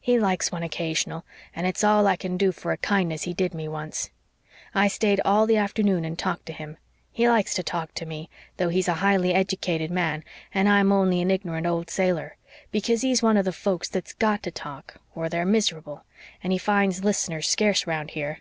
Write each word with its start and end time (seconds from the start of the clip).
He 0.00 0.18
likes 0.18 0.50
one 0.50 0.64
occasional, 0.64 1.24
and 1.54 1.64
it's 1.64 1.84
all 1.84 2.08
I 2.08 2.16
can 2.16 2.36
do 2.36 2.50
for 2.50 2.72
a 2.72 2.76
kindness 2.76 3.22
he 3.22 3.32
did 3.32 3.54
me 3.54 3.68
once. 3.68 4.10
I 4.74 4.88
stayed 4.88 5.20
all 5.24 5.46
the 5.46 5.56
afternoon 5.56 6.04
and 6.04 6.18
talked 6.18 6.46
to 6.46 6.52
him. 6.52 6.78
He 7.12 7.28
likes 7.28 7.54
to 7.54 7.62
talk 7.62 7.94
to 7.94 8.04
me, 8.04 8.28
though 8.56 8.70
he's 8.70 8.88
a 8.88 8.94
highly 8.94 9.32
eddicated 9.32 9.92
man 9.92 10.24
and 10.52 10.68
I'm 10.68 10.90
only 10.90 11.22
an 11.22 11.30
ignorant 11.30 11.68
old 11.68 11.90
sailor, 11.90 12.36
because 12.72 13.02
he's 13.02 13.22
one 13.22 13.36
of 13.36 13.44
the 13.44 13.52
folks 13.52 13.88
that's 13.88 14.14
GOT 14.14 14.42
to 14.42 14.50
talk 14.50 14.94
or 15.14 15.28
they're 15.28 15.46
miserable, 15.46 16.02
and 16.42 16.52
he 16.52 16.58
finds 16.58 17.04
listeners 17.04 17.46
scarce 17.46 17.86
around 17.86 18.10
here. 18.10 18.40